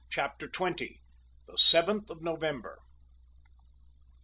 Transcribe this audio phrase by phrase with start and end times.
[0.09, 0.99] CHAPTER TWENTY.
[1.45, 2.79] THE SEVENTH OF NOVEMBER.